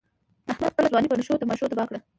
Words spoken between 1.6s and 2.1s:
تباه کړ.